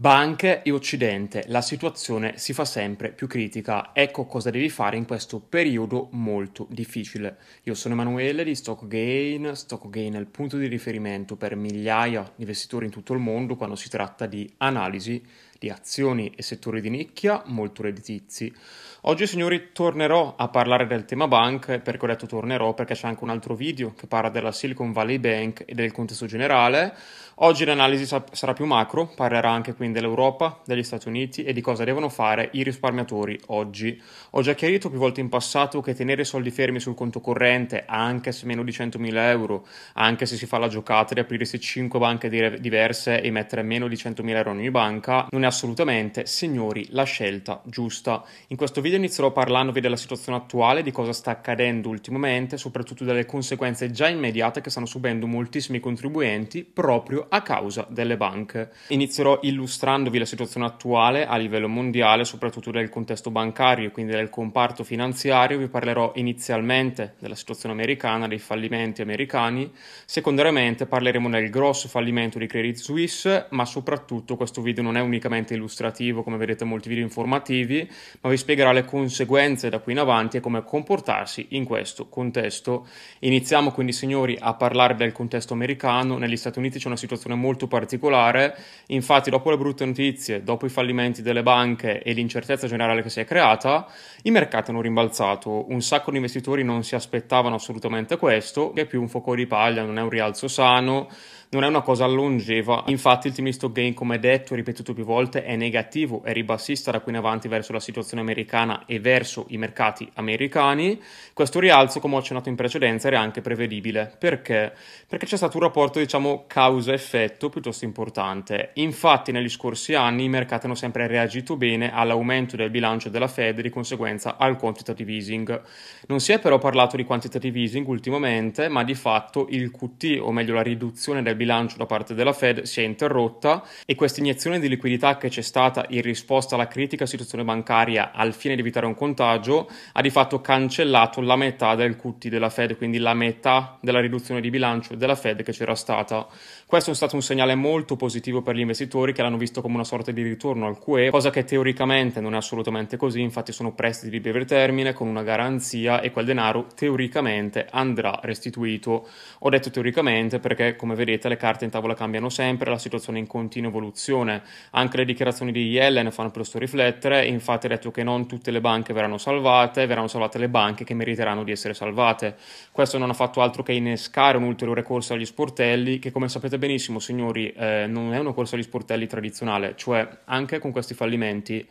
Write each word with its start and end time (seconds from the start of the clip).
Banche 0.00 0.62
e 0.62 0.70
Occidente, 0.70 1.42
la 1.48 1.60
situazione 1.60 2.38
si 2.38 2.52
fa 2.52 2.64
sempre 2.64 3.10
più 3.10 3.26
critica. 3.26 3.90
Ecco 3.92 4.26
cosa 4.26 4.48
devi 4.48 4.68
fare 4.68 4.96
in 4.96 5.04
questo 5.04 5.40
periodo 5.40 6.06
molto 6.12 6.68
difficile. 6.70 7.36
Io 7.64 7.74
sono 7.74 7.94
Emanuele 7.94 8.44
di 8.44 8.54
StockGain. 8.54 9.56
StockGain 9.56 10.14
è 10.14 10.18
il 10.20 10.26
punto 10.26 10.56
di 10.56 10.68
riferimento 10.68 11.34
per 11.34 11.56
migliaia 11.56 12.22
di 12.22 12.42
investitori 12.42 12.84
in 12.84 12.92
tutto 12.92 13.12
il 13.12 13.18
mondo 13.18 13.56
quando 13.56 13.74
si 13.74 13.88
tratta 13.88 14.26
di 14.26 14.48
analisi 14.58 15.20
di 15.58 15.70
azioni 15.70 16.32
e 16.36 16.42
settori 16.42 16.80
di 16.80 16.90
nicchia 16.90 17.42
molto 17.46 17.82
redditizi. 17.82 18.54
Oggi, 19.02 19.26
signori, 19.26 19.70
tornerò 19.72 20.34
a 20.36 20.48
parlare 20.48 20.86
del 20.86 21.04
tema 21.04 21.28
bank, 21.28 21.78
perché 21.78 22.04
ho 22.04 22.08
detto 22.08 22.26
tornerò 22.26 22.74
perché 22.74 22.94
c'è 22.94 23.06
anche 23.06 23.22
un 23.22 23.30
altro 23.30 23.54
video 23.54 23.94
che 23.94 24.06
parla 24.06 24.28
della 24.28 24.52
Silicon 24.52 24.92
Valley 24.92 25.18
Bank 25.18 25.62
e 25.66 25.74
del 25.74 25.92
contesto 25.92 26.26
generale. 26.26 26.94
Oggi 27.40 27.64
l'analisi 27.64 28.04
sarà 28.32 28.52
più 28.52 28.66
macro, 28.66 29.12
parlerà 29.14 29.50
anche 29.50 29.74
quindi 29.74 30.00
dell'Europa, 30.00 30.60
degli 30.64 30.82
Stati 30.82 31.06
Uniti 31.06 31.44
e 31.44 31.52
di 31.52 31.60
cosa 31.60 31.84
devono 31.84 32.08
fare 32.08 32.48
i 32.54 32.64
risparmiatori 32.64 33.38
oggi. 33.46 34.02
Ho 34.30 34.42
già 34.42 34.54
chiarito 34.54 34.90
più 34.90 34.98
volte 34.98 35.20
in 35.20 35.28
passato 35.28 35.80
che 35.80 35.94
tenere 35.94 36.24
soldi 36.24 36.50
fermi 36.50 36.80
sul 36.80 36.96
conto 36.96 37.20
corrente, 37.20 37.84
anche 37.86 38.32
se 38.32 38.44
meno 38.46 38.64
di 38.64 38.72
100.000 38.72 39.14
euro, 39.28 39.64
anche 39.94 40.26
se 40.26 40.34
si 40.34 40.46
fa 40.46 40.58
la 40.58 40.66
giocata 40.66 41.14
di 41.14 41.20
aprirsi 41.20 41.60
5 41.60 41.96
banche 42.00 42.28
diverse 42.58 43.22
e 43.22 43.30
mettere 43.30 43.62
meno 43.62 43.86
di 43.86 43.94
100.000 43.94 44.28
euro 44.30 44.50
in 44.50 44.56
ogni 44.56 44.70
banca, 44.72 45.28
non 45.30 45.44
è 45.44 45.46
assolutamente, 45.48 46.26
signori, 46.26 46.86
la 46.90 47.02
scelta 47.02 47.60
giusta. 47.64 48.24
In 48.48 48.56
questo 48.56 48.80
video 48.80 48.98
inizierò 48.98 49.32
parlandovi 49.32 49.80
della 49.80 49.96
situazione 49.96 50.38
attuale, 50.38 50.82
di 50.82 50.92
cosa 50.92 51.12
sta 51.12 51.32
accadendo 51.32 51.88
ultimamente, 51.88 52.56
soprattutto 52.56 53.04
delle 53.04 53.26
conseguenze 53.26 53.90
già 53.90 54.08
immediate 54.08 54.60
che 54.60 54.70
stanno 54.70 54.86
subendo 54.86 55.26
moltissimi 55.26 55.80
contribuenti 55.80 56.64
proprio 56.64 57.26
a 57.28 57.42
causa 57.42 57.86
delle 57.88 58.16
banche. 58.16 58.70
Inizierò 58.88 59.40
illustrandovi 59.42 60.18
la 60.18 60.24
situazione 60.24 60.66
attuale 60.66 61.26
a 61.26 61.36
livello 61.36 61.68
mondiale, 61.68 62.24
soprattutto 62.24 62.70
del 62.70 62.88
contesto 62.88 63.30
bancario 63.30 63.88
e 63.88 63.90
quindi 63.90 64.12
del 64.12 64.30
comparto 64.30 64.84
finanziario. 64.84 65.58
Vi 65.58 65.68
parlerò 65.68 66.12
inizialmente 66.16 67.14
della 67.18 67.34
situazione 67.34 67.74
americana, 67.74 68.28
dei 68.28 68.38
fallimenti 68.38 69.02
americani. 69.02 69.72
Secondariamente 70.04 70.86
parleremo 70.86 71.28
del 71.30 71.50
grosso 71.50 71.88
fallimento 71.88 72.38
di 72.38 72.46
Credit 72.46 72.76
Suisse, 72.76 73.46
ma 73.50 73.64
soprattutto 73.64 74.36
questo 74.36 74.60
video 74.60 74.82
non 74.82 74.96
è 74.96 75.00
unicamente 75.00 75.36
illustrativo, 75.54 76.22
come 76.22 76.36
vedete 76.36 76.64
molti 76.64 76.88
video 76.88 77.04
informativi, 77.04 77.88
ma 78.20 78.30
vi 78.30 78.36
spiegherà 78.36 78.72
le 78.72 78.84
conseguenze 78.84 79.68
da 79.68 79.78
qui 79.78 79.92
in 79.92 79.98
avanti 79.98 80.36
e 80.36 80.40
come 80.40 80.64
comportarsi 80.64 81.46
in 81.50 81.64
questo 81.64 82.08
contesto. 82.08 82.86
Iniziamo 83.20 83.72
quindi, 83.72 83.92
signori, 83.92 84.36
a 84.38 84.54
parlare 84.54 84.94
del 84.94 85.12
contesto 85.12 85.54
americano. 85.54 86.18
Negli 86.18 86.36
Stati 86.36 86.58
Uniti 86.58 86.78
c'è 86.78 86.86
una 86.86 86.96
situazione 86.96 87.36
molto 87.36 87.66
particolare. 87.66 88.56
Infatti, 88.88 89.30
dopo 89.30 89.50
le 89.50 89.56
brutte 89.56 89.84
notizie, 89.84 90.42
dopo 90.42 90.66
i 90.66 90.70
fallimenti 90.70 91.22
delle 91.22 91.42
banche 91.42 92.02
e 92.02 92.12
l'incertezza 92.12 92.66
generale 92.66 93.02
che 93.02 93.10
si 93.10 93.20
è 93.20 93.24
creata, 93.24 93.86
i 94.22 94.30
mercati 94.30 94.70
hanno 94.70 94.80
rimbalzato. 94.80 95.70
Un 95.70 95.82
sacco 95.82 96.10
di 96.10 96.16
investitori 96.16 96.62
non 96.64 96.82
si 96.82 96.94
aspettavano 96.94 97.54
assolutamente 97.54 98.16
questo, 98.16 98.72
che 98.72 98.82
è 98.82 98.86
più 98.86 99.00
un 99.00 99.08
fuoco 99.08 99.34
di 99.34 99.46
paglia, 99.46 99.82
non 99.82 99.98
è 99.98 100.02
un 100.02 100.10
rialzo 100.10 100.48
sano 100.48 101.08
non 101.50 101.64
è 101.64 101.66
una 101.66 101.80
cosa 101.80 102.06
longeva. 102.06 102.84
Infatti 102.86 103.28
il 103.28 103.32
team 103.32 103.48
stock 103.50 103.72
gain, 103.72 103.94
come 103.94 104.18
detto 104.18 104.52
e 104.52 104.56
ripetuto 104.56 104.92
più 104.92 105.04
volte, 105.04 105.44
è 105.44 105.56
negativo, 105.56 106.22
è 106.22 106.32
ribassista 106.32 106.90
da 106.90 107.00
qui 107.00 107.12
in 107.12 107.18
avanti 107.18 107.48
verso 107.48 107.72
la 107.72 107.80
situazione 107.80 108.22
americana 108.22 108.84
e 108.84 109.00
verso 109.00 109.46
i 109.48 109.56
mercati 109.56 110.10
americani. 110.14 111.00
Questo 111.32 111.58
rialzo, 111.58 112.00
come 112.00 112.16
ho 112.16 112.18
accennato 112.18 112.50
in 112.50 112.54
precedenza, 112.54 113.08
era 113.08 113.20
anche 113.20 113.40
prevedibile. 113.40 114.12
Perché? 114.18 114.74
Perché 115.06 115.24
c'è 115.24 115.36
stato 115.36 115.56
un 115.56 115.62
rapporto, 115.62 115.98
diciamo, 115.98 116.44
causa-effetto 116.46 117.48
piuttosto 117.48 117.86
importante. 117.86 118.72
Infatti 118.74 119.32
negli 119.32 119.48
scorsi 119.48 119.94
anni 119.94 120.24
i 120.24 120.28
mercati 120.28 120.66
hanno 120.66 120.74
sempre 120.74 121.06
reagito 121.06 121.56
bene 121.56 121.92
all'aumento 121.94 122.56
del 122.56 122.68
bilancio 122.68 123.08
della 123.08 123.28
Fed 123.28 123.58
e 123.58 123.62
di 123.62 123.70
conseguenza 123.70 124.36
al 124.36 124.58
quantitative 124.58 125.12
easing. 125.12 125.62
Non 126.08 126.20
si 126.20 126.32
è 126.32 126.38
però 126.40 126.58
parlato 126.58 126.96
di 126.96 127.04
quantitative 127.04 127.58
easing 127.58 127.86
ultimamente, 127.88 128.68
ma 128.68 128.84
di 128.84 128.94
fatto 128.94 129.46
il 129.48 129.70
QT, 129.70 130.18
o 130.20 130.30
meglio 130.30 130.52
la 130.52 130.62
riduzione 130.62 131.22
del 131.22 131.36
bilancio 131.38 131.78
da 131.78 131.86
parte 131.86 132.12
della 132.12 132.34
Fed 132.34 132.64
si 132.64 132.82
è 132.82 132.84
interrotta 132.84 133.64
e 133.86 133.94
questa 133.94 134.20
iniezione 134.20 134.60
di 134.60 134.68
liquidità 134.68 135.16
che 135.16 135.30
c'è 135.30 135.40
stata 135.40 135.86
in 135.88 136.02
risposta 136.02 136.56
alla 136.56 136.68
critica 136.68 137.06
situazione 137.06 137.44
bancaria 137.44 138.12
al 138.12 138.34
fine 138.34 138.54
di 138.54 138.60
evitare 138.60 138.84
un 138.84 138.94
contagio 138.94 139.70
ha 139.92 140.02
di 140.02 140.10
fatto 140.10 140.42
cancellato 140.42 141.22
la 141.22 141.36
metà 141.36 141.74
del 141.74 141.96
QT 141.96 142.28
della 142.28 142.50
Fed, 142.50 142.76
quindi 142.76 142.98
la 142.98 143.14
metà 143.14 143.78
della 143.80 144.00
riduzione 144.00 144.40
di 144.40 144.50
bilancio 144.50 144.94
della 144.94 145.14
Fed 145.14 145.42
che 145.42 145.52
c'era 145.52 145.74
stata. 145.74 146.26
Questo 146.66 146.90
è 146.90 146.94
stato 146.94 147.14
un 147.14 147.22
segnale 147.22 147.54
molto 147.54 147.96
positivo 147.96 148.42
per 148.42 148.54
gli 148.54 148.60
investitori 148.60 149.12
che 149.12 149.22
l'hanno 149.22 149.38
visto 149.38 149.62
come 149.62 149.74
una 149.74 149.84
sorta 149.84 150.10
di 150.10 150.22
ritorno 150.22 150.66
al 150.66 150.78
QE, 150.78 151.10
cosa 151.10 151.30
che 151.30 151.44
teoricamente 151.44 152.20
non 152.20 152.34
è 152.34 152.36
assolutamente 152.36 152.96
così, 152.96 153.20
infatti 153.20 153.52
sono 153.52 153.72
prestiti 153.72 154.10
di 154.10 154.20
breve 154.20 154.44
termine 154.44 154.92
con 154.92 155.06
una 155.06 155.22
garanzia 155.22 156.00
e 156.00 156.10
quel 156.10 156.24
denaro 156.24 156.66
teoricamente 156.74 157.66
andrà 157.70 158.18
restituito. 158.22 159.06
Ho 159.40 159.50
detto 159.50 159.70
teoricamente 159.70 160.38
perché 160.40 160.76
come 160.76 160.94
vedete 160.94 161.27
le 161.28 161.36
carte 161.36 161.64
in 161.64 161.70
tavola 161.70 161.94
cambiano 161.94 162.28
sempre, 162.28 162.70
la 162.70 162.78
situazione 162.78 163.18
è 163.18 163.20
in 163.20 163.26
continua 163.26 163.68
evoluzione, 163.68 164.42
anche 164.70 164.96
le 164.96 165.04
dichiarazioni 165.04 165.52
di 165.52 165.68
Yellen 165.68 166.10
fanno 166.10 166.30
questo 166.30 166.58
riflettere, 166.58 167.26
infatti 167.26 167.66
ha 167.66 167.68
detto 167.68 167.90
che 167.90 168.02
non 168.02 168.26
tutte 168.26 168.50
le 168.50 168.60
banche 168.60 168.92
verranno 168.92 169.18
salvate, 169.18 169.86
verranno 169.86 170.08
salvate 170.08 170.38
le 170.38 170.48
banche 170.48 170.84
che 170.84 170.94
meriteranno 170.94 171.44
di 171.44 171.50
essere 171.50 171.74
salvate. 171.74 172.36
Questo 172.72 172.98
non 172.98 173.10
ha 173.10 173.14
fatto 173.14 173.40
altro 173.40 173.62
che 173.62 173.72
innescare 173.72 174.36
un 174.36 174.44
ulteriore 174.44 174.82
corso 174.82 175.14
agli 175.14 175.24
sportelli 175.24 175.98
che 175.98 176.10
come 176.10 176.28
sapete 176.28 176.58
benissimo, 176.58 176.98
signori, 176.98 177.52
eh, 177.52 177.86
non 177.86 178.12
è 178.14 178.18
una 178.18 178.32
corsa 178.32 178.56
agli 178.56 178.62
sportelli 178.62 179.06
tradizionale, 179.06 179.74
cioè 179.76 180.08
anche 180.24 180.58
con 180.58 180.72
questi 180.72 180.94
fallimenti, 180.94 181.66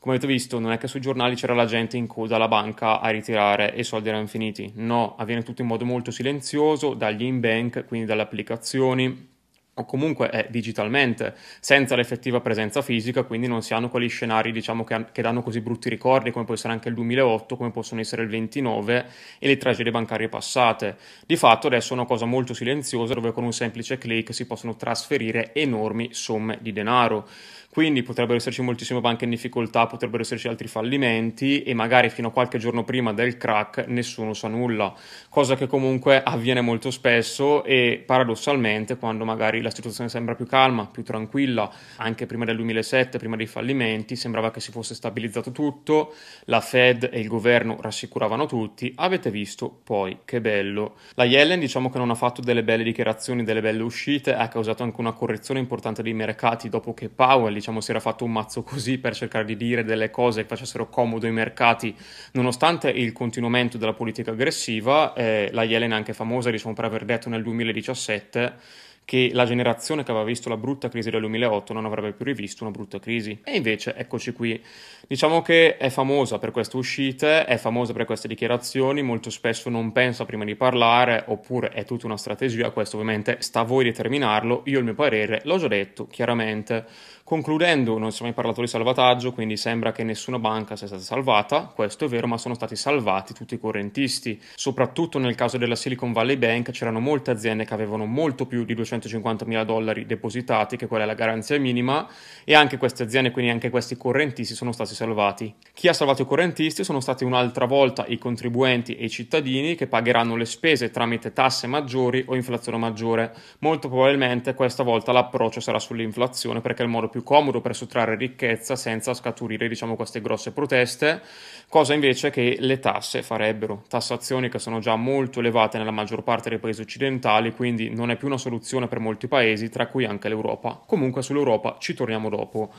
come 0.00 0.14
avete 0.14 0.26
visto, 0.26 0.58
non 0.58 0.72
è 0.72 0.78
che 0.78 0.88
sui 0.88 1.00
giornali 1.00 1.34
c'era 1.34 1.52
la 1.52 1.66
gente 1.66 1.98
in 1.98 2.06
coda 2.06 2.36
alla 2.36 2.48
banca 2.48 3.00
a 3.00 3.10
ritirare 3.10 3.74
e 3.74 3.80
i 3.80 3.84
soldi 3.84 4.08
erano 4.08 4.26
finiti. 4.26 4.72
No, 4.76 5.14
avviene 5.16 5.42
tutto 5.42 5.60
in 5.60 5.68
modo 5.68 5.84
molto 5.84 6.10
silenzioso, 6.10 6.94
dagli 6.94 7.22
in-bank, 7.22 7.84
quindi 7.84 8.06
dalle 8.06 8.22
applicazioni 8.22 9.28
o 9.74 9.84
comunque 9.84 10.28
è 10.30 10.46
digitalmente, 10.50 11.34
senza 11.60 11.96
l'effettiva 11.96 12.40
presenza 12.40 12.82
fisica, 12.82 13.22
quindi 13.22 13.46
non 13.46 13.62
si 13.62 13.72
hanno 13.74 13.88
quegli 13.88 14.08
scenari 14.08 14.52
diciamo, 14.52 14.84
che, 14.84 15.06
che, 15.12 15.22
danno 15.22 15.42
così 15.42 15.60
brutti 15.60 15.88
ricordi 15.88 16.30
come 16.30 16.44
può 16.44 16.54
essere 16.54 16.72
anche 16.72 16.88
il 16.88 16.94
2008, 16.94 17.56
come 17.56 17.70
possono 17.70 18.00
essere 18.00 18.22
il 18.22 18.28
29 18.28 19.06
e 19.38 19.46
le 19.46 19.56
tragedie 19.56 19.92
bancarie 19.92 20.28
passate. 20.28 20.96
Di 21.26 21.36
fatto 21.36 21.66
adesso 21.66 21.92
è 21.92 21.96
una 21.96 22.06
cosa 22.06 22.26
molto 22.26 22.52
silenziosa 22.52 23.14
dove 23.14 23.32
con 23.32 23.44
un 23.44 23.52
semplice 23.52 23.98
clic 23.98 24.34
si 24.34 24.46
possono 24.46 24.76
trasferire 24.76 25.52
enormi 25.54 26.08
somme 26.12 26.58
di 26.60 26.72
denaro. 26.72 27.28
Quindi 27.72 28.02
potrebbero 28.02 28.36
esserci 28.36 28.62
moltissime 28.62 29.00
banche 29.00 29.22
in 29.22 29.30
difficoltà, 29.30 29.86
potrebbero 29.86 30.22
esserci 30.22 30.48
altri 30.48 30.66
fallimenti 30.66 31.62
e 31.62 31.72
magari 31.72 32.10
fino 32.10 32.26
a 32.26 32.32
qualche 32.32 32.58
giorno 32.58 32.82
prima 32.82 33.12
del 33.12 33.36
crack 33.36 33.86
nessuno 33.86 34.34
sa 34.34 34.48
nulla, 34.48 34.92
cosa 35.28 35.54
che 35.54 35.68
comunque 35.68 36.20
avviene 36.20 36.62
molto 36.62 36.90
spesso 36.90 37.62
e 37.62 38.02
paradossalmente 38.04 38.96
quando 38.96 39.24
magari 39.24 39.60
la 39.60 39.70
situazione 39.70 40.10
sembra 40.10 40.34
più 40.34 40.46
calma, 40.46 40.88
più 40.88 41.04
tranquilla, 41.04 41.70
anche 41.98 42.26
prima 42.26 42.44
del 42.44 42.56
2007, 42.56 43.18
prima 43.18 43.36
dei 43.36 43.46
fallimenti, 43.46 44.16
sembrava 44.16 44.50
che 44.50 44.58
si 44.58 44.72
fosse 44.72 44.96
stabilizzato 44.96 45.52
tutto, 45.52 46.12
la 46.46 46.60
Fed 46.60 47.08
e 47.12 47.20
il 47.20 47.28
governo 47.28 47.76
rassicuravano 47.80 48.46
tutti, 48.46 48.92
avete 48.96 49.30
visto 49.30 49.70
poi 49.84 50.18
che 50.24 50.40
bello. 50.40 50.96
La 51.14 51.24
Yellen 51.24 51.60
diciamo 51.60 51.88
che 51.88 51.98
non 51.98 52.10
ha 52.10 52.16
fatto 52.16 52.40
delle 52.40 52.64
belle 52.64 52.82
dichiarazioni, 52.82 53.44
delle 53.44 53.60
belle 53.60 53.84
uscite, 53.84 54.34
ha 54.34 54.48
causato 54.48 54.82
anche 54.82 55.00
una 55.00 55.12
correzione 55.12 55.60
importante 55.60 56.02
dei 56.02 56.14
mercati 56.14 56.68
dopo 56.68 56.94
che 56.94 57.08
Powell 57.08 57.58
diciamo, 57.60 57.80
si 57.80 57.90
era 57.90 58.00
fatto 58.00 58.24
un 58.24 58.32
mazzo 58.32 58.62
così 58.62 58.98
per 58.98 59.14
cercare 59.14 59.44
di 59.44 59.56
dire 59.56 59.84
delle 59.84 60.10
cose 60.10 60.42
che 60.42 60.48
facessero 60.48 60.88
comodo 60.88 61.26
ai 61.26 61.32
mercati, 61.32 61.94
nonostante 62.32 62.90
il 62.90 63.12
continuamento 63.12 63.78
della 63.78 63.92
politica 63.92 64.32
aggressiva. 64.32 65.12
Eh, 65.14 65.50
la 65.52 65.62
Yellen 65.62 65.92
è 65.92 65.94
anche 65.94 66.12
famosa 66.12 66.50
diciamo, 66.50 66.74
per 66.74 66.84
aver 66.84 67.04
detto 67.04 67.28
nel 67.28 67.42
2017 67.42 68.88
che 69.10 69.30
la 69.32 69.44
generazione 69.44 70.04
che 70.04 70.12
aveva 70.12 70.24
visto 70.24 70.48
la 70.48 70.56
brutta 70.56 70.88
crisi 70.88 71.10
del 71.10 71.18
2008 71.22 71.72
non 71.72 71.84
avrebbe 71.84 72.12
più 72.12 72.24
rivisto 72.24 72.62
una 72.62 72.70
brutta 72.70 73.00
crisi. 73.00 73.40
E 73.42 73.56
invece 73.56 73.96
eccoci 73.96 74.32
qui. 74.32 74.62
Diciamo 75.08 75.42
che 75.42 75.78
è 75.78 75.90
famosa 75.90 76.38
per 76.38 76.52
queste 76.52 76.76
uscite, 76.76 77.44
è 77.44 77.56
famosa 77.56 77.92
per 77.92 78.04
queste 78.04 78.28
dichiarazioni, 78.28 79.02
molto 79.02 79.30
spesso 79.30 79.68
non 79.68 79.90
pensa 79.90 80.24
prima 80.24 80.44
di 80.44 80.54
parlare, 80.54 81.24
oppure 81.26 81.70
è 81.70 81.84
tutta 81.84 82.06
una 82.06 82.16
strategia, 82.16 82.70
questo 82.70 82.98
ovviamente 82.98 83.38
sta 83.40 83.60
a 83.60 83.64
voi 83.64 83.82
determinarlo, 83.82 84.62
io 84.66 84.78
il 84.78 84.84
mio 84.84 84.94
parere 84.94 85.40
l'ho 85.42 85.58
già 85.58 85.66
detto 85.66 86.06
chiaramente. 86.06 86.86
Concludendo, 87.30 87.96
non 87.96 88.10
si 88.10 88.22
è 88.22 88.24
mai 88.24 88.32
parlato 88.32 88.60
di 88.60 88.66
salvataggio, 88.66 89.32
quindi 89.32 89.56
sembra 89.56 89.92
che 89.92 90.02
nessuna 90.02 90.40
banca 90.40 90.74
sia 90.74 90.88
stata 90.88 91.02
salvata, 91.02 91.70
questo 91.72 92.06
è 92.06 92.08
vero, 92.08 92.26
ma 92.26 92.36
sono 92.38 92.54
stati 92.54 92.74
salvati 92.74 93.34
tutti 93.34 93.54
i 93.54 93.58
correntisti. 93.58 94.40
Soprattutto 94.56 95.18
nel 95.20 95.36
caso 95.36 95.56
della 95.56 95.76
Silicon 95.76 96.12
Valley 96.12 96.36
Bank 96.36 96.72
c'erano 96.72 96.98
molte 96.98 97.30
aziende 97.30 97.64
che 97.64 97.72
avevano 97.72 98.04
molto 98.04 98.46
più 98.46 98.64
di 98.64 98.74
200 98.74 98.99
250 99.00 99.44
mila 99.46 99.64
dollari 99.64 100.06
depositati, 100.06 100.76
che 100.76 100.86
quella 100.86 101.04
è 101.04 101.06
la 101.06 101.14
garanzia 101.14 101.58
minima, 101.58 102.06
e 102.44 102.54
anche 102.54 102.76
queste 102.76 103.02
aziende, 103.02 103.30
quindi 103.30 103.50
anche 103.50 103.70
questi 103.70 103.96
correntisti, 103.96 104.54
sono 104.54 104.72
stati 104.72 104.94
salvati. 104.94 105.52
Chi 105.72 105.88
ha 105.88 105.92
salvato 105.92 106.22
i 106.22 106.26
correntisti 106.26 106.84
sono 106.84 107.00
stati 107.00 107.24
un'altra 107.24 107.64
volta 107.64 108.04
i 108.06 108.18
contribuenti 108.18 108.96
e 108.96 109.04
i 109.04 109.10
cittadini 109.10 109.74
che 109.74 109.86
pagheranno 109.86 110.36
le 110.36 110.44
spese 110.44 110.90
tramite 110.90 111.32
tasse 111.32 111.66
maggiori 111.66 112.24
o 112.26 112.34
inflazione 112.34 112.78
maggiore. 112.78 113.32
Molto 113.60 113.88
probabilmente 113.88 114.54
questa 114.54 114.82
volta 114.82 115.12
l'approccio 115.12 115.60
sarà 115.60 115.78
sull'inflazione 115.78 116.60
perché 116.60 116.82
è 116.82 116.84
il 116.84 116.90
modo 116.90 117.08
più 117.08 117.22
comodo 117.22 117.60
per 117.60 117.74
sottrarre 117.74 118.16
ricchezza 118.16 118.76
senza 118.76 119.14
scaturire 119.14 119.68
diciamo, 119.68 119.96
queste 119.96 120.20
grosse 120.20 120.52
proteste, 120.52 121.22
cosa 121.68 121.94
invece 121.94 122.30
che 122.30 122.56
le 122.58 122.78
tasse 122.78 123.22
farebbero. 123.22 123.84
Tassazioni 123.88 124.48
che 124.48 124.58
sono 124.58 124.80
già 124.80 124.96
molto 124.96 125.40
elevate 125.40 125.78
nella 125.78 125.90
maggior 125.90 126.22
parte 126.22 126.48
dei 126.50 126.58
paesi 126.58 126.82
occidentali, 126.82 127.52
quindi 127.52 127.90
non 127.90 128.10
è 128.10 128.16
più 128.16 128.26
una 128.26 128.38
soluzione 128.38 128.79
per 128.88 128.98
molti 128.98 129.28
paesi, 129.28 129.68
tra 129.68 129.86
cui 129.86 130.04
anche 130.04 130.28
l'Europa. 130.28 130.82
Comunque 130.86 131.22
sull'Europa 131.22 131.76
ci 131.78 131.94
torniamo 131.94 132.28
dopo. 132.28 132.72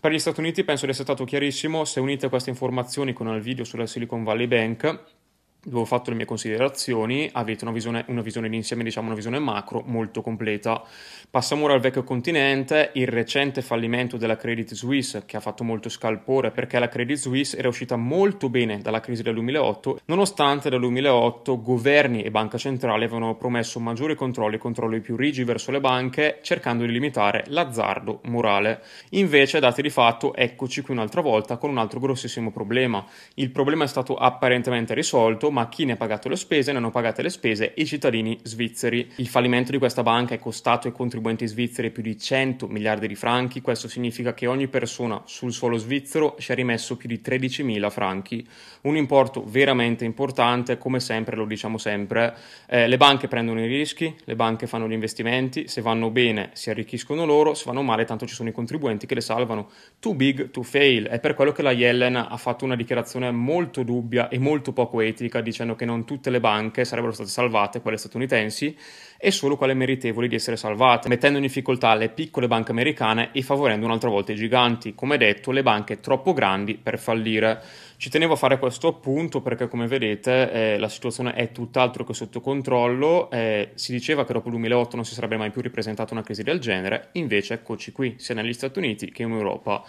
Per 0.00 0.12
gli 0.12 0.18
Stati 0.18 0.40
Uniti 0.40 0.64
penso 0.64 0.84
di 0.84 0.90
essere 0.90 1.06
stato 1.06 1.24
chiarissimo, 1.24 1.84
se 1.84 2.00
unite 2.00 2.28
queste 2.28 2.50
informazioni 2.50 3.12
con 3.12 3.28
il 3.28 3.40
video 3.40 3.64
sulla 3.64 3.86
Silicon 3.86 4.22
Valley 4.22 4.46
Bank, 4.46 5.02
dove 5.64 5.80
ho 5.80 5.84
fatto 5.84 6.10
le 6.10 6.16
mie 6.16 6.24
considerazioni, 6.24 7.28
avete 7.32 7.64
una 7.64 7.72
visione, 7.72 8.04
una 8.08 8.22
visione 8.22 8.48
d'insieme, 8.48 8.84
diciamo 8.84 9.06
una 9.06 9.16
visione 9.16 9.38
macro 9.38 9.82
molto 9.86 10.22
completa. 10.22 10.82
Passiamo 11.30 11.64
ora 11.64 11.74
al 11.74 11.80
vecchio 11.80 12.04
continente, 12.04 12.90
il 12.94 13.08
recente 13.08 13.62
fallimento 13.62 14.16
della 14.16 14.36
Credit 14.36 14.72
Suisse 14.74 15.24
che 15.26 15.36
ha 15.36 15.40
fatto 15.40 15.64
molto 15.64 15.88
scalpore 15.88 16.50
perché 16.50 16.78
la 16.78 16.88
Credit 16.88 17.16
Suisse 17.16 17.56
era 17.56 17.68
uscita 17.68 17.96
molto 17.96 18.48
bene 18.48 18.80
dalla 18.80 19.00
crisi 19.00 19.22
del 19.22 19.34
2008, 19.34 20.00
nonostante 20.06 20.70
dal 20.70 20.80
2008 20.80 21.60
governi 21.60 22.22
e 22.22 22.30
banca 22.30 22.58
centrale 22.58 23.04
avevano 23.04 23.34
promesso 23.36 23.80
maggiori 23.80 24.14
controlli 24.14 24.58
controlli 24.58 25.00
più 25.00 25.16
rigidi 25.16 25.44
verso 25.44 25.70
le 25.70 25.80
banche, 25.80 26.38
cercando 26.42 26.84
di 26.84 26.92
limitare 26.92 27.44
l'azzardo 27.48 28.20
morale. 28.24 28.82
Invece, 29.10 29.60
dati 29.60 29.82
di 29.82 29.90
fatto, 29.90 30.34
eccoci 30.34 30.82
qui 30.82 30.94
un'altra 30.94 31.20
volta 31.20 31.56
con 31.56 31.70
un 31.70 31.78
altro 31.78 32.00
grossissimo 32.00 32.50
problema. 32.50 33.04
Il 33.34 33.50
problema 33.50 33.84
è 33.84 33.88
stato 33.88 34.16
apparentemente 34.16 34.94
risolto, 34.94 35.50
ma 35.54 35.68
chi 35.68 35.84
ne 35.84 35.92
ha 35.92 35.96
pagato 35.96 36.28
le 36.28 36.34
spese 36.34 36.72
ne 36.72 36.78
hanno 36.78 36.90
pagate 36.90 37.22
le 37.22 37.30
spese 37.30 37.74
i 37.76 37.86
cittadini 37.86 38.36
svizzeri. 38.42 39.12
Il 39.16 39.28
fallimento 39.28 39.70
di 39.70 39.78
questa 39.78 40.02
banca 40.02 40.34
è 40.34 40.38
costato 40.40 40.88
ai 40.88 40.92
contribuenti 40.92 41.46
svizzeri 41.46 41.92
più 41.92 42.02
di 42.02 42.18
100 42.18 42.66
miliardi 42.66 43.06
di 43.06 43.14
franchi, 43.14 43.60
questo 43.60 43.86
significa 43.86 44.34
che 44.34 44.48
ogni 44.48 44.66
persona 44.66 45.22
sul 45.26 45.52
suolo 45.52 45.76
svizzero 45.76 46.34
ci 46.40 46.50
ha 46.50 46.56
rimesso 46.56 46.96
più 46.96 47.08
di 47.08 47.20
13.000 47.24 47.88
franchi, 47.88 48.44
un 48.82 48.96
importo 48.96 49.44
veramente 49.46 50.04
importante, 50.04 50.76
come 50.76 50.98
sempre 50.98 51.36
lo 51.36 51.44
diciamo 51.46 51.78
sempre, 51.78 52.34
eh, 52.66 52.88
le 52.88 52.96
banche 52.96 53.28
prendono 53.28 53.64
i 53.64 53.68
rischi, 53.68 54.12
le 54.24 54.34
banche 54.34 54.66
fanno 54.66 54.88
gli 54.88 54.92
investimenti, 54.92 55.68
se 55.68 55.80
vanno 55.80 56.10
bene 56.10 56.50
si 56.54 56.68
arricchiscono 56.70 57.24
loro, 57.24 57.54
se 57.54 57.62
vanno 57.66 57.82
male 57.82 58.04
tanto 58.04 58.26
ci 58.26 58.34
sono 58.34 58.48
i 58.48 58.52
contribuenti 58.52 59.06
che 59.06 59.14
le 59.14 59.20
salvano. 59.20 59.70
Too 60.00 60.14
big 60.14 60.50
to 60.50 60.64
fail, 60.64 61.06
è 61.06 61.20
per 61.20 61.34
quello 61.34 61.52
che 61.52 61.62
la 61.62 61.70
Yellen 61.70 62.16
ha 62.16 62.36
fatto 62.38 62.64
una 62.64 62.74
dichiarazione 62.74 63.30
molto 63.30 63.84
dubbia 63.84 64.28
e 64.28 64.38
molto 64.40 64.72
poco 64.72 65.00
etica 65.00 65.42
dicendo 65.44 65.76
che 65.76 65.84
non 65.84 66.04
tutte 66.04 66.30
le 66.30 66.40
banche 66.40 66.84
sarebbero 66.84 67.12
state 67.12 67.28
salvate, 67.28 67.80
quelle 67.80 67.96
statunitensi, 67.96 68.76
e 69.16 69.30
solo 69.30 69.56
quelle 69.56 69.74
meritevoli 69.74 70.26
di 70.26 70.34
essere 70.34 70.56
salvate, 70.56 71.08
mettendo 71.08 71.38
in 71.38 71.44
difficoltà 71.44 71.94
le 71.94 72.08
piccole 72.08 72.48
banche 72.48 72.72
americane 72.72 73.30
e 73.32 73.42
favorendo 73.42 73.86
un'altra 73.86 74.10
volta 74.10 74.32
i 74.32 74.34
giganti, 74.34 74.94
come 74.94 75.16
detto, 75.16 75.52
le 75.52 75.62
banche 75.62 76.00
troppo 76.00 76.32
grandi 76.32 76.74
per 76.74 76.98
fallire. 76.98 77.62
Ci 77.96 78.10
tenevo 78.10 78.34
a 78.34 78.36
fare 78.36 78.58
questo 78.58 78.88
appunto 78.88 79.40
perché, 79.40 79.68
come 79.68 79.86
vedete, 79.86 80.50
eh, 80.50 80.78
la 80.78 80.88
situazione 80.88 81.32
è 81.34 81.52
tutt'altro 81.52 82.04
che 82.04 82.12
sotto 82.12 82.40
controllo. 82.40 83.30
Eh, 83.30 83.70
si 83.74 83.92
diceva 83.92 84.24
che 84.24 84.32
dopo 84.32 84.48
il 84.48 84.54
2008 84.54 84.96
non 84.96 85.04
si 85.04 85.14
sarebbe 85.14 85.36
mai 85.36 85.50
più 85.50 85.62
ripresentata 85.62 86.12
una 86.12 86.22
crisi 86.22 86.42
del 86.42 86.58
genere, 86.58 87.10
invece 87.12 87.54
eccoci 87.54 87.92
qui, 87.92 88.16
sia 88.18 88.34
negli 88.34 88.52
Stati 88.52 88.78
Uniti 88.78 89.10
che 89.10 89.22
in 89.22 89.30
Europa. 89.30 89.84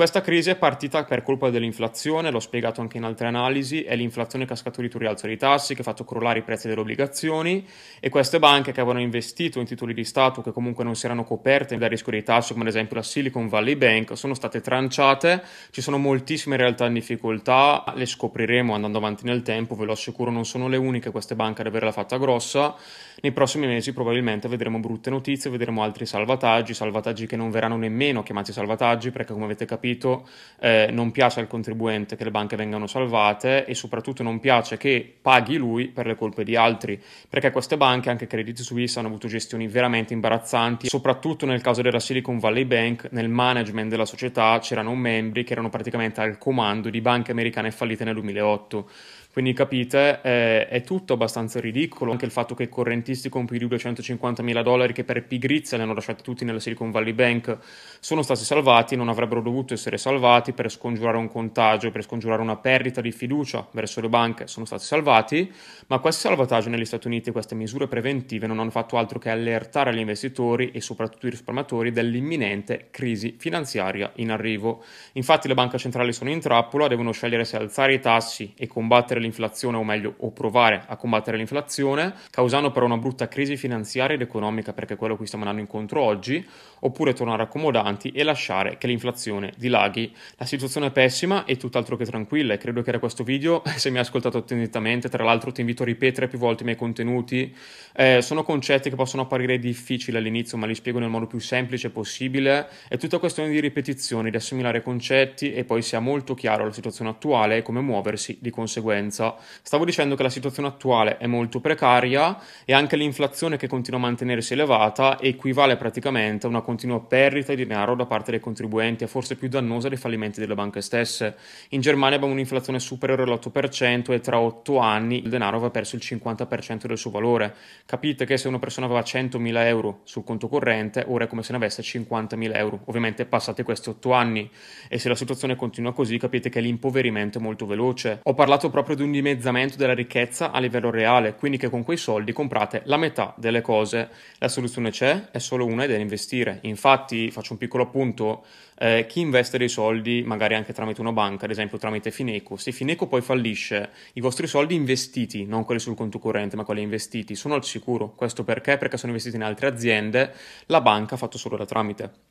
Questa 0.00 0.22
crisi 0.22 0.48
è 0.48 0.56
partita 0.56 1.04
per 1.04 1.22
colpa 1.22 1.50
dell'inflazione, 1.50 2.30
l'ho 2.30 2.40
spiegato 2.40 2.80
anche 2.80 2.96
in 2.96 3.04
altre 3.04 3.26
analisi, 3.26 3.82
è 3.82 3.94
l'inflazione 3.94 4.46
che 4.46 4.54
ha 4.54 4.56
scaturito 4.56 4.96
il 4.96 5.02
rialzo 5.02 5.26
dei 5.26 5.36
tassi, 5.36 5.74
che 5.74 5.82
ha 5.82 5.84
fatto 5.84 6.04
crollare 6.04 6.38
i 6.38 6.42
prezzi 6.42 6.68
delle 6.68 6.80
obbligazioni. 6.80 7.66
E 8.00 8.08
queste 8.08 8.38
banche 8.38 8.72
che 8.72 8.80
avevano 8.80 9.02
investito 9.02 9.60
in 9.60 9.66
titoli 9.66 9.92
di 9.92 10.04
Stato 10.04 10.40
che 10.40 10.52
comunque 10.52 10.84
non 10.84 10.96
si 10.96 11.04
erano 11.04 11.24
coperte 11.24 11.76
dal 11.76 11.90
rischio 11.90 12.12
dei 12.12 12.22
tassi, 12.22 12.52
come 12.52 12.64
ad 12.64 12.70
esempio 12.70 12.96
la 12.96 13.02
Silicon 13.02 13.48
Valley 13.48 13.76
Bank, 13.76 14.16
sono 14.16 14.32
state 14.32 14.62
tranciate, 14.62 15.42
ci 15.70 15.82
sono 15.82 15.98
moltissime 15.98 16.56
realtà 16.56 16.86
in 16.86 16.94
difficoltà, 16.94 17.49
le 17.94 18.06
scopriremo 18.06 18.74
andando 18.74 18.98
avanti 18.98 19.24
nel 19.24 19.42
tempo, 19.42 19.74
ve 19.74 19.84
lo 19.84 19.92
assicuro 19.92 20.30
non 20.30 20.44
sono 20.44 20.68
le 20.68 20.76
uniche 20.76 21.10
queste 21.10 21.34
banche 21.34 21.62
ad 21.62 21.66
averla 21.66 21.92
fatta 21.92 22.18
grossa, 22.18 22.74
nei 23.22 23.32
prossimi 23.32 23.66
mesi 23.66 23.92
probabilmente 23.92 24.48
vedremo 24.48 24.78
brutte 24.78 25.10
notizie, 25.10 25.50
vedremo 25.50 25.82
altri 25.82 26.06
salvataggi, 26.06 26.72
salvataggi 26.72 27.26
che 27.26 27.36
non 27.36 27.50
verranno 27.50 27.76
nemmeno 27.76 28.22
chiamati 28.22 28.52
salvataggi 28.52 29.10
perché 29.10 29.32
come 29.32 29.44
avete 29.44 29.66
capito, 29.66 30.26
eh, 30.58 30.88
non 30.90 31.10
piace 31.10 31.40
al 31.40 31.46
contribuente 31.46 32.16
che 32.16 32.24
le 32.24 32.30
banche 32.30 32.56
vengano 32.56 32.86
salvate 32.86 33.66
e 33.66 33.74
soprattutto 33.74 34.22
non 34.22 34.40
piace 34.40 34.76
che 34.78 35.16
paghi 35.20 35.56
lui 35.56 35.88
per 35.88 36.06
le 36.06 36.14
colpe 36.14 36.44
di 36.44 36.56
altri, 36.56 37.00
perché 37.28 37.50
queste 37.50 37.76
banche, 37.76 38.08
anche 38.08 38.26
Credit 38.26 38.60
Suisse, 38.60 38.98
hanno 38.98 39.08
avuto 39.08 39.28
gestioni 39.28 39.66
veramente 39.66 40.14
imbarazzanti, 40.14 40.88
soprattutto 40.88 41.44
nel 41.44 41.60
caso 41.60 41.82
della 41.82 42.00
Silicon 42.00 42.38
Valley 42.38 42.64
Bank, 42.64 43.08
nel 43.10 43.28
management 43.28 43.90
della 43.90 44.06
società 44.06 44.58
c'erano 44.60 44.94
membri 44.94 45.44
che 45.44 45.52
erano 45.52 45.68
praticamente 45.68 46.20
al 46.20 46.38
comando 46.38 46.88
di 46.88 47.00
banche 47.00 47.34
americane 47.40 47.70
fallite 47.70 48.04
nel 48.04 48.14
2008. 48.14 48.88
Quindi 49.32 49.52
capite, 49.52 50.20
eh, 50.22 50.66
è 50.66 50.82
tutto 50.82 51.12
abbastanza 51.12 51.60
ridicolo. 51.60 52.10
Anche 52.10 52.24
il 52.24 52.32
fatto 52.32 52.56
che 52.56 52.68
correntisti 52.68 53.28
con 53.28 53.46
più 53.46 53.58
di 53.58 53.68
250 53.68 54.42
mila 54.42 54.60
dollari 54.62 54.92
che 54.92 55.04
per 55.04 55.24
pigrizia 55.24 55.76
li 55.76 55.84
hanno 55.84 55.94
lasciati 55.94 56.24
tutti 56.24 56.44
nella 56.44 56.58
Silicon 56.58 56.90
Valley 56.90 57.12
Bank 57.12 57.58
sono 58.00 58.22
stati 58.22 58.42
salvati, 58.42 58.96
non 58.96 59.08
avrebbero 59.08 59.40
dovuto 59.40 59.72
essere 59.72 59.98
salvati 59.98 60.52
per 60.52 60.68
scongiurare 60.68 61.16
un 61.16 61.28
contagio, 61.28 61.92
per 61.92 62.02
scongiurare 62.02 62.42
una 62.42 62.56
perdita 62.56 63.00
di 63.00 63.12
fiducia 63.12 63.68
verso 63.70 64.00
le 64.00 64.08
banche, 64.08 64.48
sono 64.48 64.66
stati 64.66 64.82
salvati, 64.82 65.52
ma 65.86 66.00
questi 66.00 66.22
salvataggi 66.22 66.68
negli 66.68 66.84
Stati 66.84 67.06
Uniti, 67.06 67.30
queste 67.30 67.54
misure 67.54 67.86
preventive 67.86 68.48
non 68.48 68.58
hanno 68.58 68.70
fatto 68.70 68.96
altro 68.96 69.20
che 69.20 69.30
allertare 69.30 69.94
gli 69.94 69.98
investitori 69.98 70.72
e 70.72 70.80
soprattutto 70.80 71.28
i 71.28 71.30
risparmiatori 71.30 71.92
dell'imminente 71.92 72.88
crisi 72.90 73.36
finanziaria 73.38 74.10
in 74.16 74.32
arrivo. 74.32 74.82
Infatti 75.12 75.46
le 75.46 75.54
banche 75.54 75.78
centrali 75.78 76.12
sono 76.12 76.30
in 76.30 76.40
trappola, 76.40 76.88
devono 76.88 77.12
scegliere 77.12 77.29
se 77.44 77.56
alzare 77.56 77.94
i 77.94 78.00
tassi 78.00 78.52
e 78.56 78.66
combattere 78.66 79.20
l'inflazione, 79.20 79.76
o 79.76 79.84
meglio, 79.84 80.14
o 80.18 80.30
provare 80.30 80.84
a 80.86 80.96
combattere 80.96 81.36
l'inflazione, 81.36 82.14
causando 82.30 82.70
però 82.70 82.86
una 82.86 82.96
brutta 82.96 83.28
crisi 83.28 83.56
finanziaria 83.56 84.16
ed 84.16 84.22
economica, 84.22 84.72
perché 84.72 84.94
è 84.94 84.96
quello 84.96 85.16
cui 85.16 85.26
stiamo 85.26 85.44
andando 85.44 85.62
incontro 85.64 86.02
oggi, 86.02 86.46
oppure 86.80 87.12
tornare 87.12 87.42
accomodanti 87.42 88.10
e 88.10 88.22
lasciare 88.22 88.78
che 88.78 88.86
l'inflazione 88.86 89.52
dilaghi. 89.56 90.14
La 90.36 90.44
situazione 90.44 90.86
è 90.86 90.90
pessima 90.90 91.44
e 91.44 91.56
tutt'altro 91.56 91.96
che 91.96 92.04
tranquilla 92.04 92.54
e 92.54 92.58
credo 92.58 92.82
che 92.82 92.92
da 92.92 92.98
questo 92.98 93.24
video, 93.24 93.62
se 93.76 93.90
mi 93.90 93.96
hai 93.96 94.02
ascoltato 94.02 94.38
attentamente, 94.38 95.08
tra 95.08 95.24
l'altro 95.24 95.52
ti 95.52 95.60
invito 95.60 95.82
a 95.82 95.86
ripetere 95.86 96.28
più 96.28 96.38
volte 96.38 96.62
i 96.62 96.66
miei 96.66 96.76
contenuti, 96.76 97.54
eh, 97.94 98.22
sono 98.22 98.42
concetti 98.42 98.90
che 98.90 98.96
possono 98.96 99.22
apparire 99.22 99.58
difficili 99.58 100.16
all'inizio, 100.16 100.58
ma 100.58 100.66
li 100.66 100.74
spiego 100.74 100.98
nel 100.98 101.08
modo 101.10 101.26
più 101.26 101.38
semplice 101.38 101.90
possibile, 101.90 102.68
è 102.88 102.96
tutta 102.96 103.18
questione 103.18 103.50
di 103.50 103.60
ripetizioni, 103.60 104.30
di 104.30 104.36
assimilare 104.36 104.82
concetti 104.82 105.52
e 105.52 105.64
poi 105.64 105.82
sia 105.82 106.00
molto 106.00 106.34
chiaro 106.34 106.64
la 106.64 106.72
situazione 106.72 107.10
attuale 107.10 107.19
e 107.22 107.62
come 107.62 107.80
muoversi 107.80 108.38
di 108.40 108.50
conseguenza. 108.50 109.36
Stavo 109.62 109.84
dicendo 109.84 110.14
che 110.14 110.22
la 110.22 110.30
situazione 110.30 110.68
attuale 110.68 111.18
è 111.18 111.26
molto 111.26 111.60
precaria 111.60 112.38
e 112.64 112.72
anche 112.72 112.96
l'inflazione 112.96 113.56
che 113.56 113.68
continua 113.68 113.98
a 114.00 114.02
mantenersi 114.02 114.54
elevata 114.54 115.20
equivale 115.20 115.76
praticamente 115.76 116.46
a 116.46 116.48
una 116.48 116.62
continua 116.62 117.00
perdita 117.00 117.54
di 117.54 117.66
denaro 117.66 117.94
da 117.94 118.06
parte 118.06 118.30
dei 118.30 118.40
contribuenti 118.40 119.04
e 119.04 119.06
forse 119.06 119.36
più 119.36 119.48
dannosa 119.48 119.88
dei 119.88 119.98
fallimenti 119.98 120.40
delle 120.40 120.54
banche 120.54 120.80
stesse. 120.80 121.36
In 121.70 121.80
Germania 121.80 122.16
abbiamo 122.16 122.32
un'inflazione 122.32 122.80
superiore 122.80 123.22
all'8% 123.22 124.12
e 124.12 124.20
tra 124.20 124.40
8 124.40 124.78
anni 124.78 125.22
il 125.22 125.28
denaro 125.28 125.56
aveva 125.56 125.70
perso 125.70 125.96
il 125.96 126.02
50% 126.02 126.86
del 126.86 126.96
suo 126.96 127.10
valore. 127.10 127.54
Capite 127.84 128.24
che 128.24 128.38
se 128.38 128.48
una 128.48 128.58
persona 128.58 128.86
aveva 128.86 129.00
100.000 129.00 129.66
euro 129.66 130.00
sul 130.04 130.24
conto 130.24 130.48
corrente, 130.48 131.04
ora 131.06 131.24
è 131.24 131.26
come 131.28 131.42
se 131.42 131.52
ne 131.52 131.58
avesse 131.58 131.82
50.000 131.82 132.56
euro. 132.56 132.80
Ovviamente 132.86 133.26
passate 133.26 133.62
questi 133.62 133.90
8 133.90 134.12
anni 134.12 134.50
e 134.88 134.98
se 134.98 135.08
la 135.08 135.14
situazione 135.14 135.56
continua 135.56 135.92
così 135.92 136.16
capite 136.16 136.48
che 136.48 136.60
l'impoverimento 136.60 137.08
è 137.18 137.40
molto 137.40 137.66
veloce. 137.66 138.20
Ho 138.24 138.34
parlato 138.34 138.70
proprio 138.70 138.96
di 138.96 139.02
un 139.02 139.10
dimezzamento 139.10 139.76
della 139.76 139.94
ricchezza 139.94 140.50
a 140.50 140.58
livello 140.60 140.90
reale, 140.90 141.34
quindi 141.34 141.58
che 141.58 141.68
con 141.68 141.82
quei 141.82 141.96
soldi 141.96 142.32
comprate 142.32 142.82
la 142.84 142.96
metà 142.96 143.34
delle 143.36 143.60
cose. 143.60 144.08
La 144.38 144.48
soluzione 144.48 144.90
c'è, 144.90 145.30
è 145.30 145.38
solo 145.38 145.66
una 145.66 145.84
ed 145.84 145.90
è 145.90 145.98
investire. 145.98 146.58
Infatti, 146.62 147.30
faccio 147.30 147.52
un 147.52 147.58
piccolo 147.58 147.82
appunto, 147.82 148.44
eh, 148.78 149.06
chi 149.06 149.20
investe 149.20 149.58
dei 149.58 149.68
soldi, 149.68 150.22
magari 150.24 150.54
anche 150.54 150.72
tramite 150.72 151.00
una 151.00 151.12
banca, 151.12 151.44
ad 151.44 151.50
esempio 151.50 151.76
tramite 151.76 152.10
Fineco, 152.10 152.56
se 152.56 152.72
Fineco 152.72 153.06
poi 153.06 153.20
fallisce, 153.20 153.90
i 154.14 154.20
vostri 154.20 154.46
soldi 154.46 154.74
investiti, 154.74 155.44
non 155.44 155.64
quelli 155.64 155.80
sul 155.80 155.94
conto 155.94 156.18
corrente, 156.18 156.56
ma 156.56 156.64
quelli 156.64 156.80
investiti, 156.82 157.34
sono 157.34 157.54
al 157.54 157.64
sicuro. 157.64 158.14
Questo 158.14 158.42
perché? 158.42 158.78
Perché 158.78 158.96
sono 158.96 159.12
investiti 159.12 159.36
in 159.36 159.42
altre 159.42 159.66
aziende, 159.66 160.32
la 160.66 160.80
banca 160.80 161.14
ha 161.14 161.18
fatto 161.18 161.36
solo 161.36 161.56
da 161.56 161.66
tramite. 161.66 162.29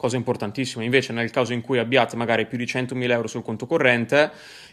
Cosa 0.00 0.16
importantissima. 0.16 0.82
Invece 0.82 1.12
nel 1.12 1.30
caso 1.30 1.52
in 1.52 1.60
cui 1.60 1.78
abbiate 1.78 2.16
magari 2.16 2.46
più 2.46 2.56
di 2.56 2.64
100.000 2.64 3.10
euro 3.10 3.28
sul 3.28 3.42
conto 3.42 3.66
corrente, 3.66 4.32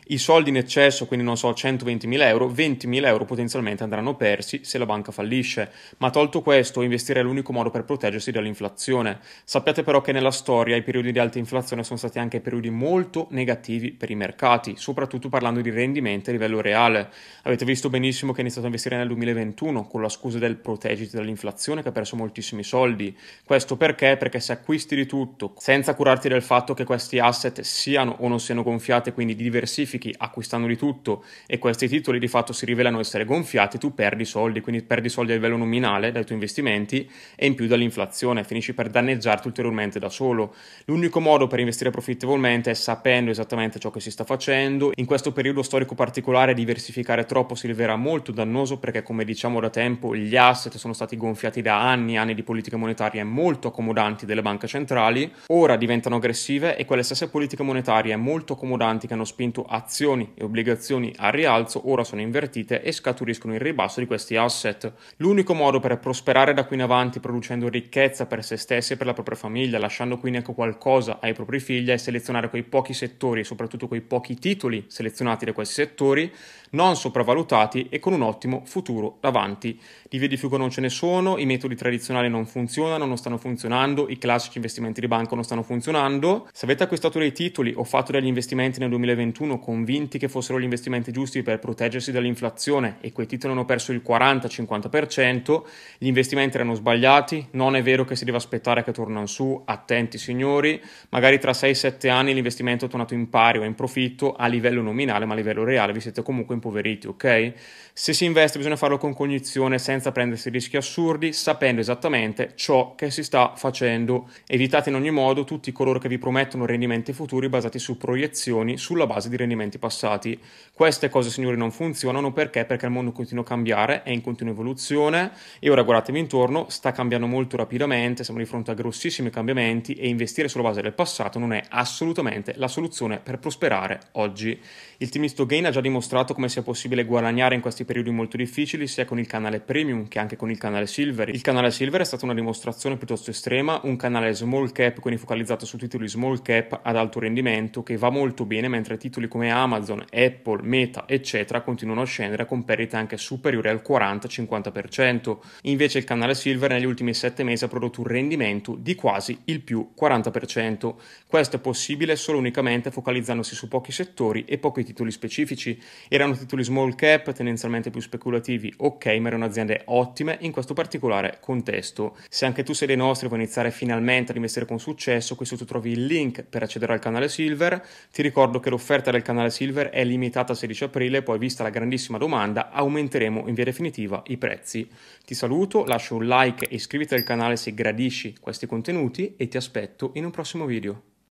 i 0.10 0.18
soldi 0.18 0.52
in 0.52 0.56
eccesso, 0.56 1.06
quindi 1.06 1.26
non 1.26 1.36
so, 1.36 1.50
120.000 1.50 2.22
euro, 2.22 2.50
20.000 2.50 3.06
euro 3.06 3.26
potenzialmente 3.26 3.84
andranno 3.84 4.16
persi 4.16 4.62
se 4.64 4.78
la 4.78 4.86
banca 4.86 5.12
fallisce. 5.12 5.70
Ma 5.98 6.12
tolto 6.12 6.42
questo, 6.42 6.82
investire 6.82 7.20
è 7.20 7.24
l'unico 7.24 7.52
modo 7.52 7.72
per 7.72 7.84
proteggersi 7.84 8.32
dall'inflazione. 8.32 9.20
Sappiate 9.44 9.84
però 9.84 10.00
che 10.00 10.14
nella 10.14 10.32
storia 10.32 10.78
i 10.78 10.82
periodi 10.82 11.12
di 11.12 11.20
alta 11.20 11.40
inflazione 11.40 11.84
sono 11.84 11.98
stati 11.98 12.20
anche 12.20 12.40
periodi 12.40 12.70
molto 12.70 13.28
negativi 13.32 13.92
per 13.92 14.10
i 14.10 14.16
mercati, 14.16 14.76
soprattutto 14.78 15.28
parlando 15.28 15.60
di 15.60 15.72
rendimenti 15.72 16.30
a 16.30 16.32
livello 16.32 16.62
reale. 16.62 17.10
Avete 17.44 17.66
visto 17.66 17.90
benissimo 17.90 18.32
che 18.32 18.38
è 18.38 18.42
iniziato 18.42 18.66
a 18.66 18.70
investire 18.70 18.96
nel 18.96 19.08
2021 19.08 19.88
con 19.88 20.02
la 20.02 20.10
scusa 20.10 20.38
del 20.38 20.56
proteggiti 20.56 21.18
dall'inflazione 21.18 21.82
che 21.82 21.90
ha 21.90 21.92
perso 21.92 22.16
moltissimi 22.16 22.64
soldi. 22.64 23.14
Questo 23.44 23.76
perché? 23.76 24.16
Perché 24.16 24.40
se 24.40 24.54
acquisti 24.54 24.96
di 24.96 25.06
tutto 25.18 25.54
senza 25.58 25.96
curarti 25.96 26.28
del 26.28 26.44
fatto 26.44 26.76
che 26.76 26.84
questi 26.84 27.18
asset 27.18 27.62
siano 27.62 28.18
o 28.20 28.28
non 28.28 28.40
siano 28.40 28.62
gonfiati, 28.62 29.12
quindi 29.12 29.36
diversifichi 29.36 30.14
acquistando 30.16 30.68
di 30.68 30.78
tutto 30.78 31.24
e 31.48 31.58
questi 31.58 31.88
titoli 31.88 32.20
di 32.20 32.28
fatto 32.28 32.54
si 32.54 32.66
rivelano 32.66 33.00
essere 33.00 33.26
gonfiati, 33.26 33.80
tu 33.80 33.96
perdi 33.96 34.26
soldi, 34.26 34.62
quindi 34.62 34.84
perdi 34.84 35.10
soldi 35.10 35.32
a 35.32 35.36
livello 35.36 35.58
nominale 35.58 36.12
dai 36.12 36.24
tuoi 36.24 36.38
investimenti 36.38 37.10
e 37.36 37.48
in 37.48 37.56
più 37.56 37.66
dall'inflazione, 37.66 38.44
finisci 38.44 38.74
per 38.74 38.90
danneggiarti 38.90 39.48
ulteriormente 39.48 39.98
da 39.98 40.10
solo. 40.10 40.54
L'unico 40.86 41.20
modo 41.20 41.48
per 41.48 41.60
investire 41.60 41.90
profittevolmente 41.90 42.70
è 42.70 42.76
sapendo 42.76 43.32
esattamente 43.32 43.80
ciò 43.80 43.90
che 43.90 44.00
si 44.00 44.12
sta 44.12 44.24
facendo. 44.24 44.92
In 44.96 45.06
questo 45.06 45.32
periodo 45.32 45.64
storico 45.64 45.96
particolare 45.96 46.54
diversificare 46.54 47.26
troppo 47.26 47.56
si 47.56 47.66
rivela 47.66 47.96
molto 47.96 48.32
dannoso 48.32 48.78
perché 48.78 49.02
come 49.02 49.24
diciamo 49.24 49.60
da 49.60 49.70
tempo 49.70 50.16
gli 50.16 50.36
asset 50.36 50.76
sono 50.76 50.94
stati 50.94 51.18
gonfiati 51.18 51.62
da 51.62 51.90
anni 51.90 52.18
anni 52.18 52.34
di 52.34 52.44
politiche 52.44 52.76
monetarie 52.76 53.24
molto 53.24 53.70
accomodanti 53.70 54.26
delle 54.26 54.42
banche 54.42 54.68
centrali, 54.68 55.07
ora 55.48 55.76
diventano 55.76 56.16
aggressive 56.16 56.76
e 56.76 56.86
quelle 56.86 57.04
stesse 57.04 57.30
politiche 57.30 57.64
monetarie 57.64 58.16
molto 58.16 58.54
accomodanti 58.54 59.08
che 59.08 59.14
hanno 59.14 59.26
spinto 59.26 59.64
azioni 59.64 60.32
e 60.36 60.44
obbligazioni 60.44 61.14
a 61.18 61.30
rialzo 61.30 61.90
ora 61.90 62.04
sono 62.04 62.22
invertite 62.22 62.82
e 62.82 62.92
scaturiscono 62.92 63.54
il 63.54 63.60
ribasso 63.60 64.00
di 64.00 64.06
questi 64.06 64.36
asset. 64.36 64.92
L'unico 65.18 65.54
modo 65.54 65.80
per 65.80 65.98
prosperare 66.00 66.54
da 66.54 66.66
qui 66.66 66.76
in 66.76 66.82
avanti 66.82 67.20
producendo 67.20 67.70
ricchezza 67.70 68.26
per 68.26 68.44
se 68.44 68.58
stessi 68.58 68.94
e 68.94 68.98
per 68.98 69.06
la 69.06 69.14
propria 69.14 69.38
famiglia, 69.38 69.80
lasciando 69.80 70.18
quindi 70.18 70.40
anche 70.40 70.54
qualcosa 70.54 71.20
ai 71.22 71.34
propri 71.34 71.60
figli, 71.60 71.90
è 71.90 71.98
selezionare 71.98 72.50
quei 72.50 72.64
pochi 72.64 72.94
settori 72.94 73.42
e 73.42 73.44
soprattutto 73.44 73.88
quei 73.88 74.02
pochi 74.02 74.36
titoli 74.36 74.86
selezionati 74.88 75.46
da 75.46 75.54
questi 75.54 75.76
settori, 75.76 76.32
non 76.72 76.96
sopravvalutati 76.96 77.88
e 77.90 78.00
con 78.00 78.14
un 78.14 78.22
ottimo 78.22 78.64
futuro 78.66 79.18
davanti. 79.20 79.80
Di 80.10 80.18
vie 80.18 80.28
di 80.28 80.38
fuga 80.38 80.58
non 80.58 80.70
ce 80.70 80.82
ne 80.82 80.90
sono, 80.90 81.38
i 81.38 81.46
metodi 81.46 81.76
tradizionali 81.76 82.30
non 82.30 82.46
funzionano, 82.46 83.06
non 83.06 83.18
stanno 83.18 83.38
funzionando, 83.38 84.10
i 84.10 84.18
classici 84.18 84.58
investimenti 84.58 84.97
di 85.00 85.08
banco 85.08 85.36
non 85.36 85.46
stanno 85.46 85.64
funzionando. 85.64 86.50
Se 86.52 86.66
avete 86.66 86.84
acquistato 86.84 87.20
dei 87.20 87.32
titoli 87.32 87.74
o 87.74 87.86
fatto 87.86 88.12
degli 88.12 88.28
investimenti 88.28 88.80
nel 88.80 88.90
2021 88.90 89.60
con 89.60 89.76
convinti 89.78 90.18
che 90.18 90.28
fossero 90.28 90.60
gli 90.60 90.64
investimenti 90.64 91.12
giusti 91.12 91.44
per 91.44 91.60
proteggersi 91.60 92.12
dall'inflazione 92.12 92.98
e 93.02 93.12
quei 93.12 93.28
titoli 93.28 93.54
hanno 93.54 93.66
perso 93.66 93.92
il 93.92 94.02
40-50%, 94.06 95.62
gli 96.00 96.08
investimenti 96.08 96.56
erano 96.56 96.74
sbagliati, 96.74 97.50
non 97.52 97.76
è 97.76 97.84
vero 97.84 98.04
che 98.04 98.16
si 98.16 98.26
deve 98.26 98.38
aspettare 98.38 98.84
che 98.84 98.92
tornano 98.92 99.28
su, 99.28 99.62
attenti 99.66 100.18
signori, 100.18 100.82
magari 101.10 101.38
tra 101.38 101.52
6-7 101.52 102.10
anni 102.10 102.34
l'investimento 102.34 102.86
è 102.86 102.90
tornato 102.90 103.14
in 103.14 103.30
pari 103.30 103.60
o 103.60 103.64
in 103.64 103.76
profitto 103.76 104.34
a 104.34 104.48
livello 104.48 104.82
nominale, 104.82 105.26
ma 105.26 105.34
a 105.34 105.36
livello 105.36 105.64
reale 105.64 105.94
vi 105.94 106.00
siete 106.00 106.24
comunque 106.24 106.56
impoveriti, 106.56 107.06
ok? 107.06 107.54
Se 107.94 108.14
si 108.14 108.26
investe 108.26 108.58
bisogna 108.58 108.76
farlo 108.76 108.98
con 108.98 109.14
cognizione, 109.14 109.78
senza 109.78 110.12
prendersi 110.12 110.50
rischi 110.50 110.78
assurdi, 110.78 111.34
sapendo 111.34 111.82
esattamente 111.82 112.54
ciò 112.56 112.96
che 112.96 113.12
si 113.12 113.24
sta 113.24 113.54
facendo. 113.56 114.30
Evitate 114.48 114.87
in 114.90 114.96
ogni 114.96 115.12
modo 115.12 115.44
tutti 115.44 115.72
coloro 115.72 116.00
che 116.00 116.08
vi 116.08 116.18
promettono 116.18 116.66
rendimenti 116.66 117.14
futuri 117.14 117.50
basati 117.50 117.80
su 117.80 117.98
proiezioni 117.98 118.78
sulla 118.78 119.06
base 119.06 119.30
di 119.30 119.36
rendimenti 119.36 119.78
passati. 119.78 120.40
Queste 120.74 121.10
cose, 121.10 121.30
signori, 121.30 121.58
non 121.58 121.72
funzionano 121.72 122.34
perché? 122.34 122.66
Perché 122.66 122.86
il 122.86 122.92
mondo 122.92 123.12
continua 123.12 123.44
a 123.44 123.46
cambiare, 123.48 124.04
è 124.04 124.12
in 124.12 124.22
continua 124.22 124.54
evoluzione 124.54 125.32
e 125.60 125.70
ora 125.70 125.84
guardatevi 125.84 126.20
intorno, 126.20 126.66
sta 126.70 126.92
cambiando 126.92 127.28
molto 127.28 127.58
rapidamente, 127.58 128.24
siamo 128.24 128.40
di 128.40 128.46
fronte 128.46 128.72
a 128.72 128.74
grossissimi 128.74 129.30
cambiamenti 129.30 129.94
e 129.94 130.08
investire 130.08 130.48
sulla 130.48 130.64
base 130.64 130.82
del 130.82 130.94
passato 130.94 131.40
non 131.40 131.54
è 131.54 131.64
assolutamente 131.70 132.54
la 132.58 132.68
soluzione 132.68 133.20
per 133.20 133.40
prosperare 133.40 134.00
oggi. 134.14 134.60
Il 135.00 135.10
team 135.10 135.24
Misto 135.24 135.46
Gain 135.46 135.66
ha 135.66 135.70
già 135.70 135.82
dimostrato 135.82 136.34
come 136.34 136.50
sia 136.50 136.64
possibile 136.64 137.06
guadagnare 137.06 137.54
in 137.54 137.62
questi 137.62 137.86
periodi 137.86 138.10
molto 138.10 138.38
difficili 138.38 138.88
sia 138.88 139.06
con 139.06 139.20
il 139.20 139.28
canale 139.28 139.60
Premium 139.60 140.08
che 140.08 140.20
anche 140.20 140.36
con 140.36 140.50
il 140.50 140.58
canale 140.58 140.88
Silver. 140.88 141.30
Il 141.30 141.42
canale 141.42 141.70
Silver 141.70 142.02
è 142.02 142.06
stata 142.06 142.26
una 142.26 142.34
dimostrazione 142.34 142.98
piuttosto 142.98 143.30
estrema, 143.30 143.80
un 143.84 143.96
canale 143.96 144.34
small 144.34 144.72
cap, 144.78 145.00
quindi 145.00 145.20
focalizzato 145.20 145.66
su 145.66 145.76
titoli 145.76 146.08
small 146.08 146.44
cap 146.44 146.82
ad 146.84 146.96
alto 146.96 147.20
rendimento 147.20 147.82
che 147.82 147.98
va 147.98 148.12
molto 148.12 148.46
bene 148.46 148.68
mentre 148.68 148.98
titoli 148.98 149.28
come 149.28 149.50
Amazon, 149.50 150.06
Apple, 150.12 150.62
Meta, 150.62 151.06
eccetera, 151.08 151.62
continuano 151.62 152.02
a 152.02 152.06
scendere 152.06 152.46
con 152.46 152.64
perdite 152.64 152.96
anche 152.96 153.18
superiori 153.18 153.70
al 153.70 153.82
40-50%. 153.84 155.38
Invece 155.64 155.98
il 155.98 156.04
canale 156.04 156.36
Silver 156.36 156.70
negli 156.70 156.86
ultimi 156.86 157.16
7 157.16 157.42
mesi 157.42 157.64
ha 157.64 157.68
prodotto 157.68 158.02
un 158.02 158.08
rendimento 158.08 158.76
di 158.78 158.94
quasi 158.94 159.40
il 159.46 159.62
più 159.62 159.94
40%. 160.00 160.94
Questo 161.26 161.56
è 161.56 161.60
possibile 161.60 162.16
solo 162.16 162.38
unicamente 162.38 162.92
focalizzandosi 162.92 163.56
su 163.56 163.68
pochi 163.68 163.92
settori 163.92 164.46
e 164.46 164.60
pochi 164.60 164.84
titoli 164.84 165.10
specifici. 165.10 165.82
Erano 166.08 166.38
titoli 166.38 166.64
small 166.64 166.94
cap, 166.94 167.32
tendenzialmente 167.32 167.90
più 167.90 168.02
speculativi, 168.02 168.72
ok, 168.78 169.06
ma 169.22 169.30
erano 169.30 169.46
aziende 169.46 169.82
ottime 169.86 170.38
in 170.42 170.52
questo 170.52 170.76
particolare 170.76 171.40
contesto. 171.42 172.16
Se 172.30 172.46
anche 172.46 172.62
tu 172.62 172.74
sei 172.74 172.88
dei 172.88 172.96
nostri 172.96 173.28
vuoi 173.28 173.40
iniziare 173.40 173.72
finalmente 173.72 174.30
ad 174.30 174.36
investire 174.36 174.57
con 174.66 174.80
successo, 174.80 175.36
qui 175.36 175.46
sotto 175.46 175.66
trovi 175.66 175.92
il 175.92 176.06
link 176.06 176.44
per 176.44 176.64
accedere 176.64 176.94
al 176.94 177.00
canale 177.00 177.30
Silver. 177.30 177.86
Ti 178.12 178.22
ricordo 178.22 178.60
che 178.60 178.70
l'offerta 178.70 179.12
del 179.12 179.22
canale 179.22 179.50
Silver 179.50 179.90
è 179.90 180.04
limitata 180.04 180.52
al 180.52 180.58
16 180.58 180.86
aprile, 180.86 181.24
poi 181.24 181.38
vista 181.38 181.64
la 181.64 181.70
grandissima 181.70 182.18
domanda 182.18 182.72
aumenteremo 182.72 183.48
in 183.48 183.54
via 183.54 183.66
definitiva 183.66 184.24
i 184.28 184.38
prezzi. 184.38 184.90
Ti 185.26 185.34
saluto, 185.34 185.86
lascio 185.86 186.16
un 186.16 186.26
like 186.26 186.68
e 186.68 186.76
iscriviti 186.76 187.14
al 187.14 187.24
canale 187.24 187.56
se 187.56 187.74
gradisci 187.74 188.36
questi 188.40 188.66
contenuti 188.66 189.36
e 189.38 189.48
ti 189.48 189.58
aspetto 189.58 190.12
in 190.14 190.26
un 190.26 190.32
prossimo 190.32 190.66
video. 190.66 191.17